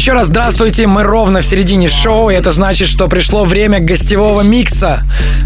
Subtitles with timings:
[0.00, 4.40] Еще раз здравствуйте, мы ровно в середине шоу, и это значит, что пришло время гостевого
[4.40, 5.02] микса.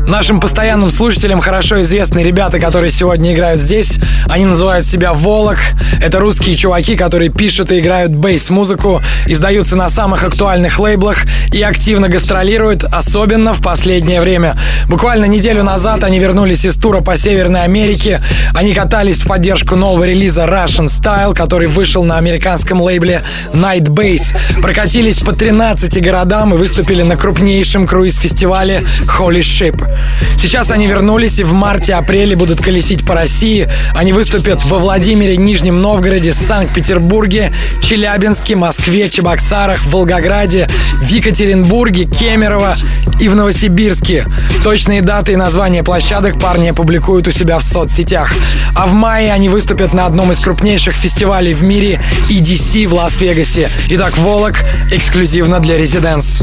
[0.07, 3.99] Нашим постоянным слушателям хорошо известны ребята, которые сегодня играют здесь.
[4.29, 5.59] Они называют себя Волок.
[6.01, 12.09] Это русские чуваки, которые пишут и играют бейс-музыку, издаются на самых актуальных лейблах и активно
[12.09, 14.57] гастролируют, особенно в последнее время.
[14.89, 18.23] Буквально неделю назад они вернулись из тура по Северной Америке.
[18.55, 24.37] Они катались в поддержку нового релиза Russian Style, который вышел на американском лейбле Night Base.
[24.63, 28.85] Прокатились по 13 городам и выступили на крупнейшем круиз-фестивале
[29.19, 29.83] Holy Ship.
[30.39, 33.69] Сейчас они вернулись и в марте-апреле будут колесить по России.
[33.95, 40.69] Они выступят во Владимире, Нижнем Новгороде, Санкт-Петербурге, Челябинске, Москве, Чебоксарах, Волгограде,
[41.01, 42.77] в Екатеринбурге, Кемерово
[43.21, 44.27] и в Новосибирске.
[44.63, 48.33] Точные даты и названия площадок парни опубликуют у себя в соцсетях.
[48.75, 53.71] А в мае они выступят на одном из крупнейших фестивалей в мире EDC в Лас-Вегасе.
[53.89, 56.43] Итак, Волок эксклюзивно для Резиденс.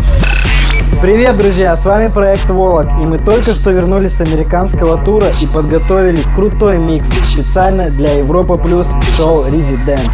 [1.01, 1.75] Привет, друзья!
[1.75, 6.77] С вами проект Волок, и мы только что вернулись с американского тура и подготовили крутой
[6.77, 8.85] микс специально для Европа Плюс
[9.17, 10.11] шоу to Residence.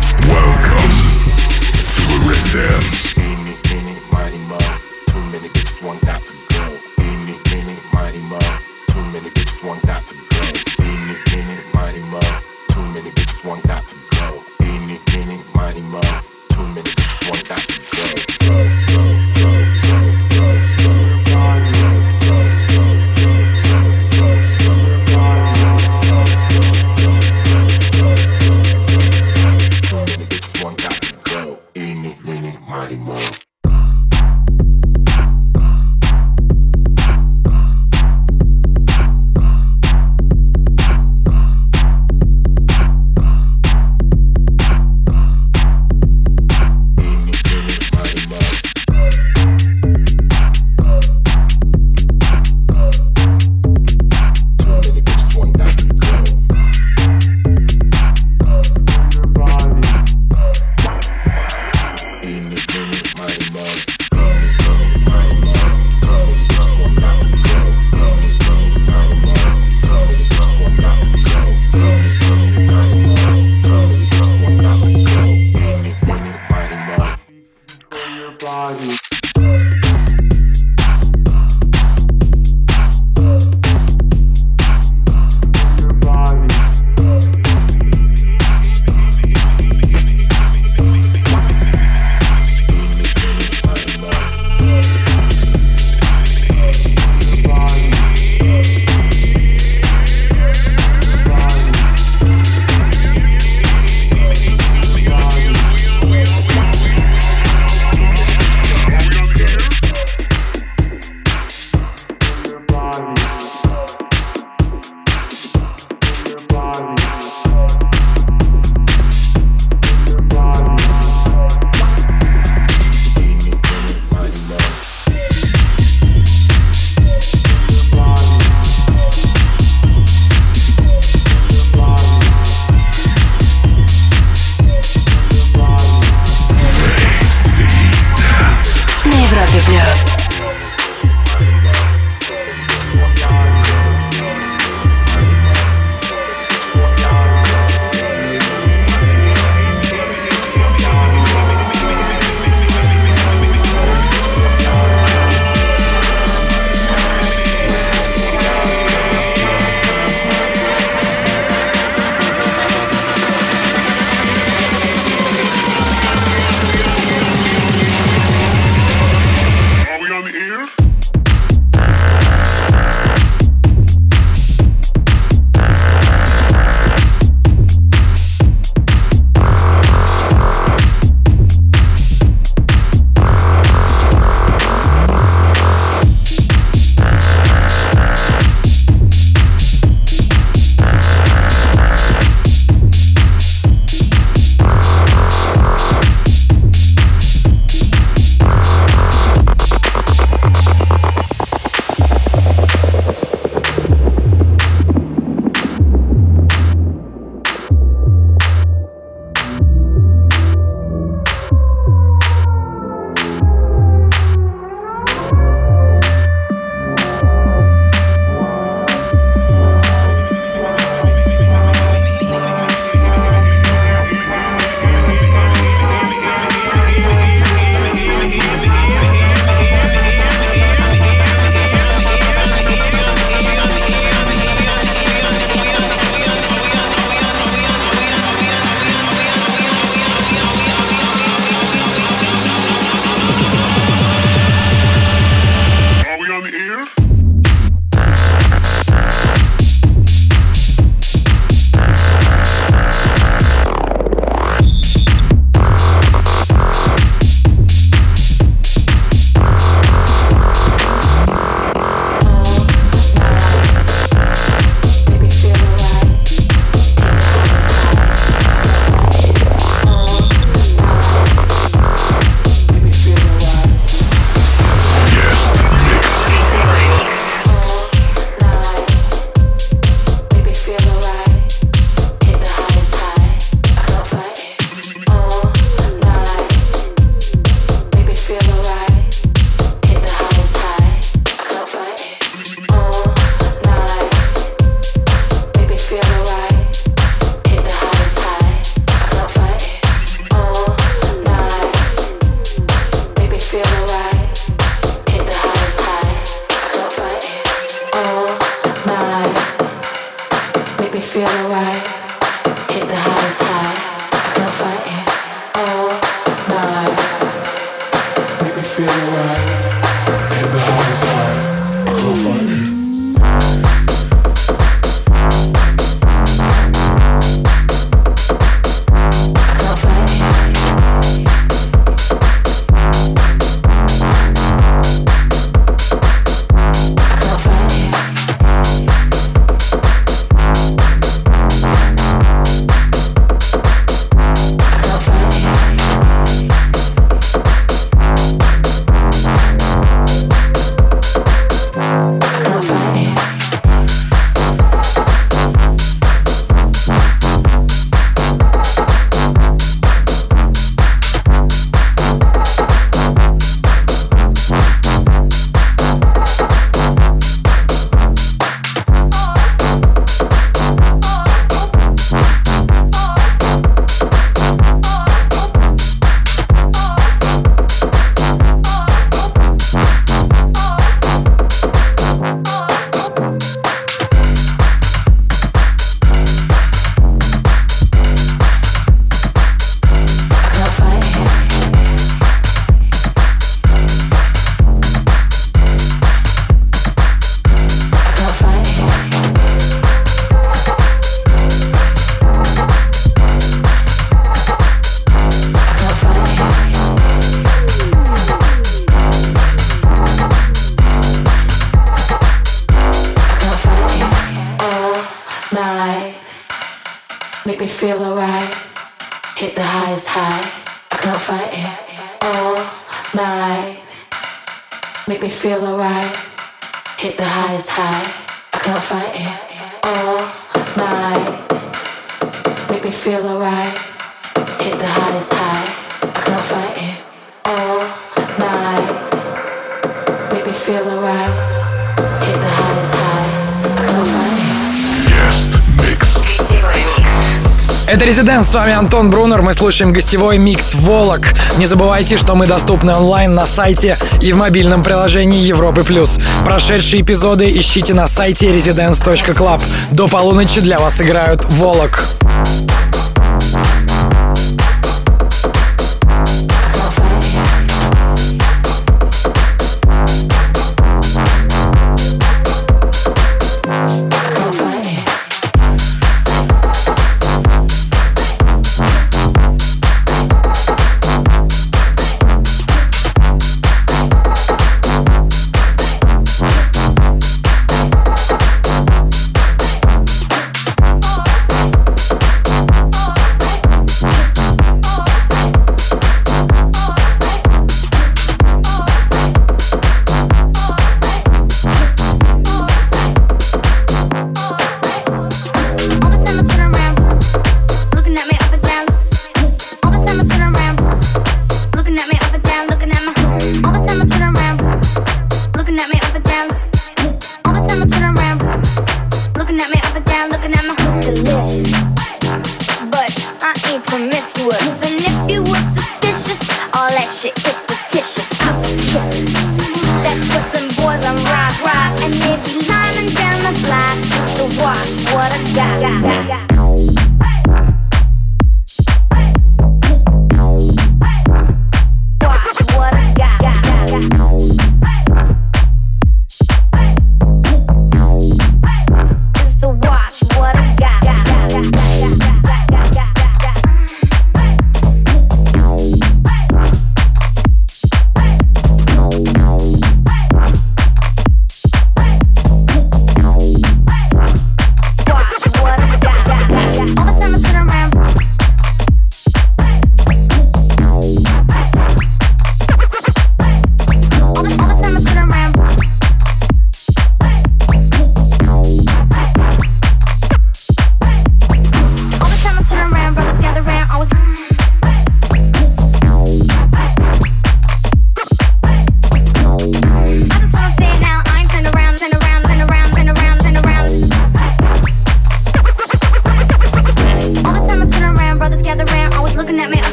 [448.07, 451.33] Резиденс, с вами Антон Брунер, мы слушаем гостевой микс Волок.
[451.57, 455.83] Не забывайте, что мы доступны онлайн на сайте и в мобильном приложении Европы+.
[455.83, 456.17] плюс.
[456.45, 459.61] Прошедшие эпизоды ищите на сайте residence.club.
[459.91, 462.05] До полуночи для вас играют Волок.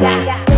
[0.00, 0.24] yeah.
[0.24, 0.57] yeah.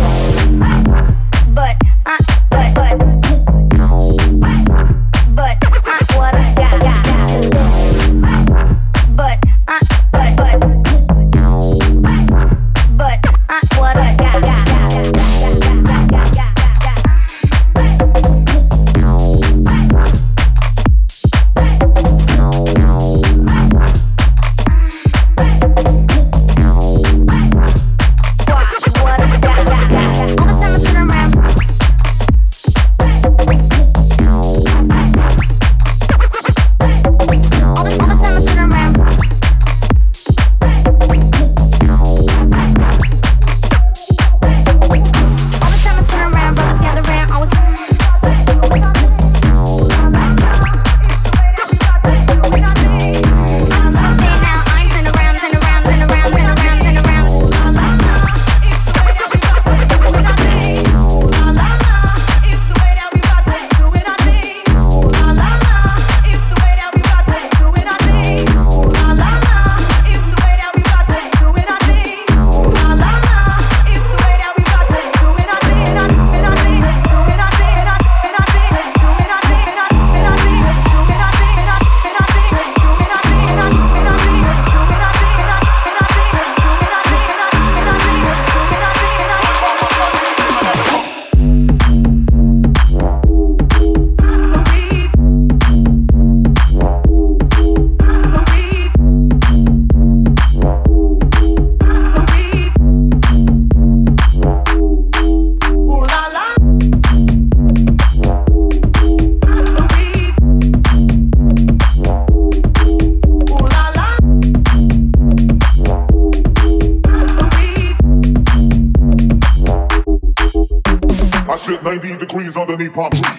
[122.95, 123.30] lollipop.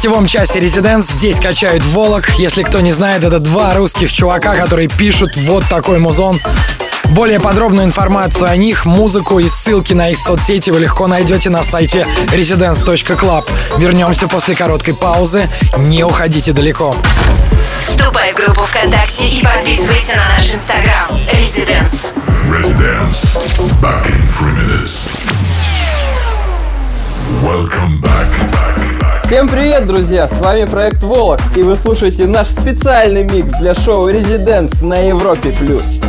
[0.00, 2.30] Гостевом часе Резиденс, здесь качают Волок.
[2.38, 6.40] Если кто не знает, это два русских чувака, которые пишут вот такой музон.
[7.10, 11.62] Более подробную информацию о них, музыку и ссылки на их соцсети вы легко найдете на
[11.62, 13.46] сайте residence.club.
[13.76, 15.50] Вернемся после короткой паузы.
[15.76, 16.96] Не уходите далеко.
[17.78, 21.10] Вступай в группу ВКонтакте и подписывайся на наш инстаграм.
[21.30, 22.06] Residence.
[22.48, 23.36] Residence.
[23.82, 25.10] Back in three minutes.
[27.44, 28.89] Welcome back.
[29.30, 30.26] Всем привет, друзья!
[30.26, 35.52] С вами проект Волок, и вы слушаете наш специальный микс для шоу Residence на Европе+.
[35.52, 36.00] плюс.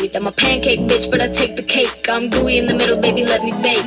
[0.00, 2.06] I'm a pancake bitch, but I take the cake.
[2.08, 3.84] I'm gooey in the middle, baby, let me bake.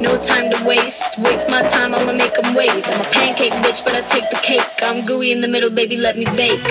[0.00, 2.70] No time to waste, waste my time, I'ma make 'em wait.
[2.70, 4.62] I'm a pancake bitch, but I take the cake.
[4.82, 6.62] I'm gooey in the middle, baby, let me bake.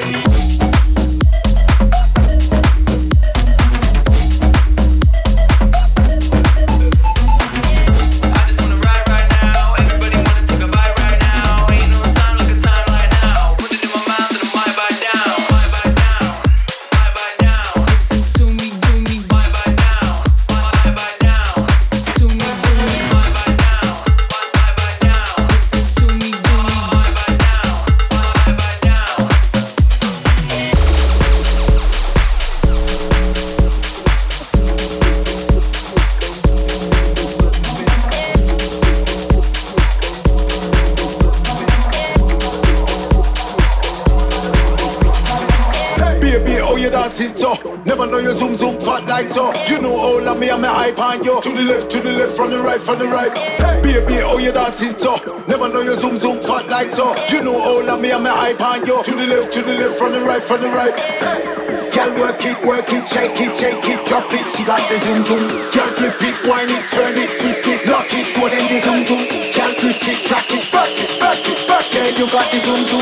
[72.19, 72.99] You got the zoom zoom.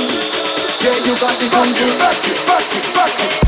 [0.86, 1.98] Yeah, you got the zoom zoom.
[1.98, 3.47] Back it, back it, back it.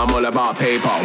[0.00, 1.02] I'm all about PayPal.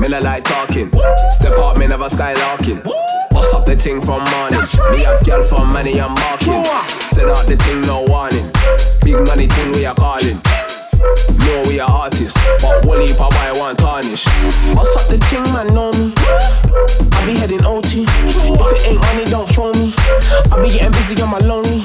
[0.00, 0.90] Men I like talking.
[1.30, 2.82] Step up, me never skylarking.
[3.30, 4.62] Bust up the ting from morning.
[4.90, 6.64] Me have girl for money, I'm marking.
[7.00, 8.50] Set out the ting, no warning.
[9.04, 10.40] Big money ting, we are calling.
[11.02, 14.26] No, we are artists, but Wally if I buy one tarnish.
[14.26, 16.12] Up the ting, man, know me.
[17.12, 18.04] I be heading OT.
[18.06, 19.94] If it ain't money, don't phone me.
[20.50, 21.80] I be getting busy on my lonely.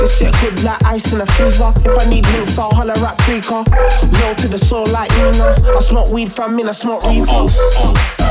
[0.00, 1.72] This shit good like ice in a freezer.
[1.84, 3.64] If I need links, I'll holler at Freaker.
[4.20, 5.76] Low to the soul like Nina.
[5.76, 7.26] I smoke weed from me, I smoke reefer.
[7.30, 8.22] Oh, oh, oh,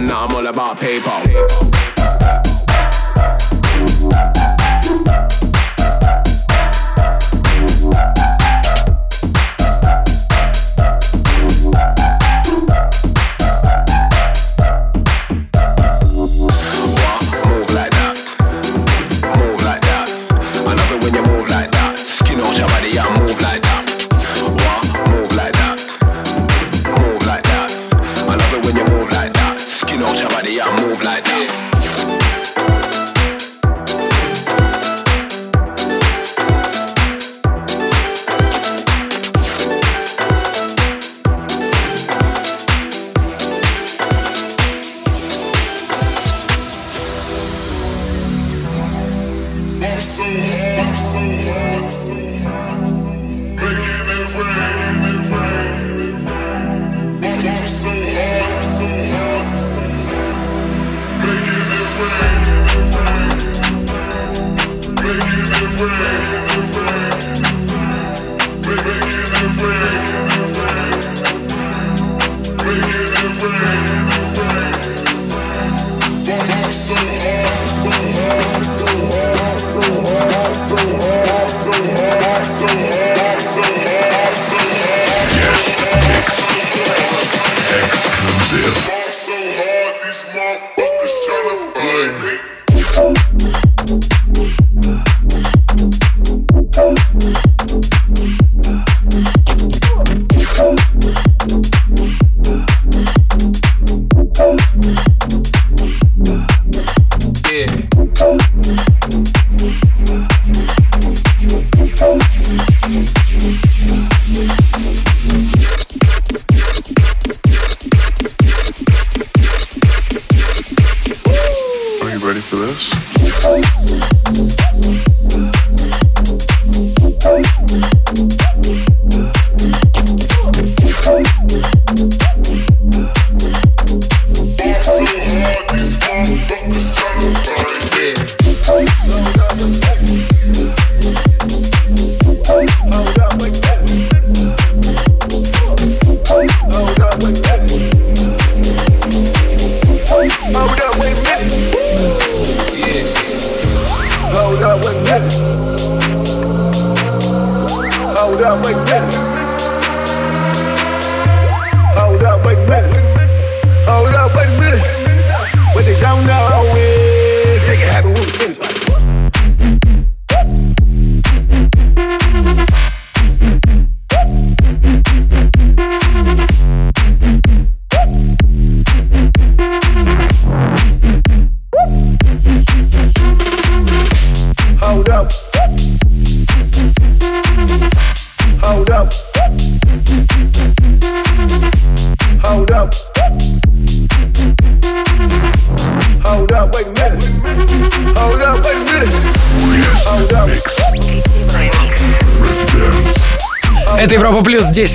[0.00, 1.20] man, now I'm all about paper.
[1.24, 1.75] paper.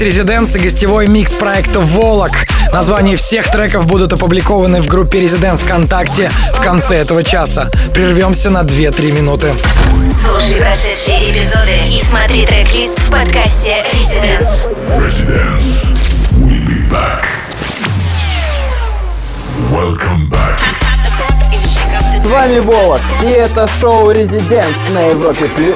[0.01, 2.31] Здесь Резиденс и гостевой микс проекта Волок.
[2.73, 7.69] Названия всех треков будут опубликованы в группе Резиденс ВКонтакте в конце этого часа.
[7.93, 9.53] Прервемся на 2-3 минуты.
[10.25, 14.67] Слушай прошедшие эпизоды и смотри трек-лист в подкасте Residence.
[14.97, 15.91] Residence.
[16.39, 17.25] We'll be back.
[19.71, 20.59] Welcome back.
[22.19, 25.75] С вами Волок, и это шоу Резиденс на Европе Плюс.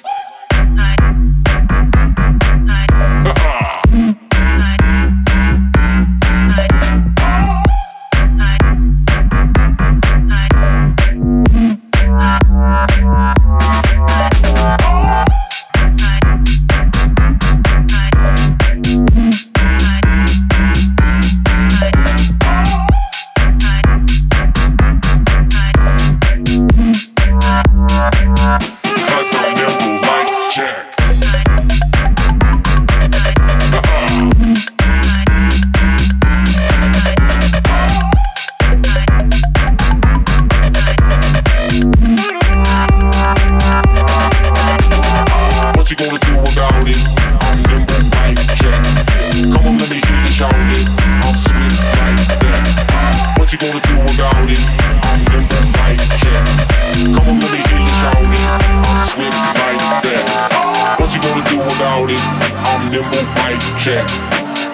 [63.81, 64.07] Jack.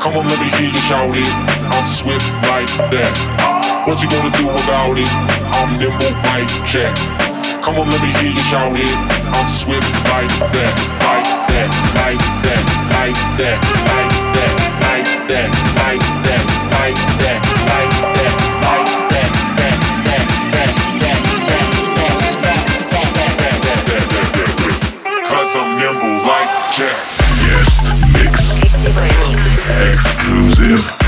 [0.02, 1.32] Come on, let me hear you shout it.
[1.72, 3.88] I'm swift like that.
[3.88, 5.08] What you gonna do without it?
[5.56, 6.91] I'm nimble like Jack.
[7.63, 8.91] Come on, let me hear you shout it.
[9.32, 10.74] I'm swift like that,
[11.08, 11.24] like
[11.56, 12.63] that, like that,
[13.00, 14.52] like that, like that,
[14.84, 15.48] like that,
[15.80, 16.43] like that,
[16.76, 18.16] like that, like that,
[29.80, 31.07] Exclusive.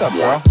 [0.00, 0.47] What's up, girl?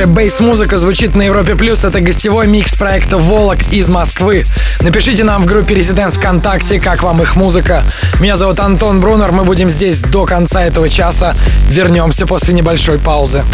[0.00, 1.84] Хорошая бейс-музыка звучит на Европе Плюс.
[1.84, 4.46] Это гостевой микс проекта «Волок» из Москвы.
[4.80, 7.82] Напишите нам в группе Резиденс ВКонтакте, как вам их музыка.
[8.18, 9.32] Меня зовут Антон Брунер.
[9.32, 11.36] Мы будем здесь до конца этого часа.
[11.68, 13.44] Вернемся после небольшой паузы.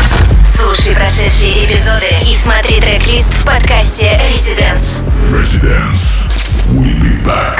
[0.56, 5.02] Слушай прошедшие эпизоды и смотри трек-лист в подкасте Residence.
[5.32, 6.22] Residence.
[6.70, 7.58] We'll be back.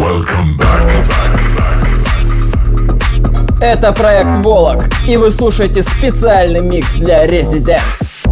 [0.00, 1.75] Welcome back.
[3.66, 8.22] Это проект Волок, и вы слушаете специальный микс для Residence.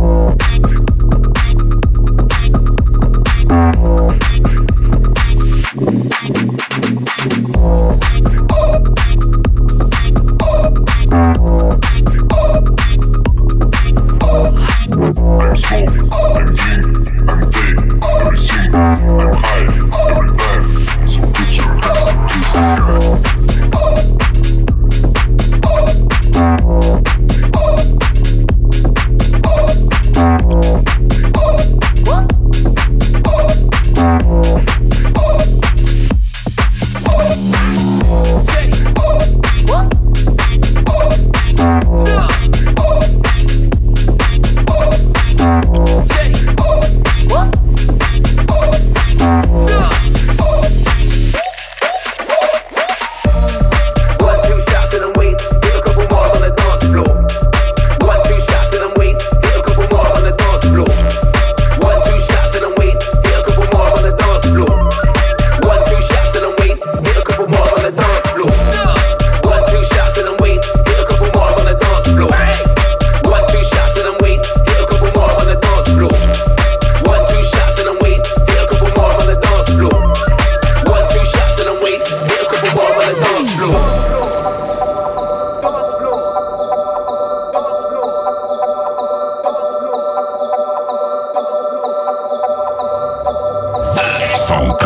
[94.44, 94.76] Soundtrack.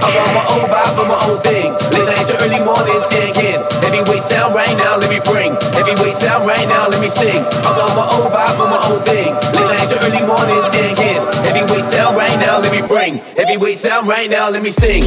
[0.00, 1.72] I my own vibe, but my own thing.
[1.90, 3.64] Late nights early mornings, yeah, again.
[3.82, 5.56] Heavyweight sound right now, let me bring.
[5.74, 7.42] Heavyweight sound right now, let me sting.
[7.42, 9.34] I got my own vibe, but my own thing.
[9.34, 11.26] Late nights to early mornings, yeah, again.
[11.46, 13.18] Heavyweight sound right now, let me bring.
[13.36, 15.02] Heavyweight sound right now, let me sting.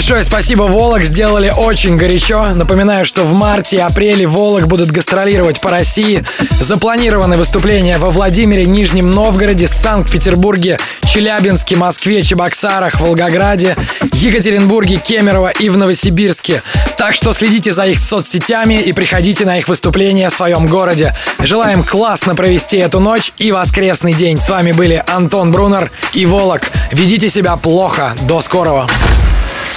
[0.00, 2.54] Большое спасибо, Волок, сделали очень горячо.
[2.54, 6.24] Напоминаю, что в марте и апреле Волок будут гастролировать по России.
[6.58, 13.76] Запланированы выступления во Владимире, Нижнем Новгороде, Санкт-Петербурге, Челябинске, Москве, Чебоксарах, Волгограде,
[14.14, 16.62] Екатеринбурге, Кемерово и в Новосибирске.
[16.96, 21.14] Так что следите за их соцсетями и приходите на их выступления в своем городе.
[21.40, 24.40] Желаем классно провести эту ночь и воскресный день.
[24.40, 26.62] С вами были Антон Брунер и Волок.
[26.90, 28.14] Ведите себя плохо.
[28.22, 28.86] До скорого.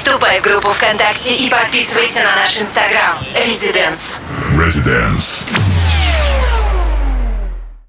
[0.04, 3.20] Вступай в группу ВКонтакте и подписывайся на наш инстаграм.
[3.48, 4.20] Residence.
[4.58, 5.46] Residence.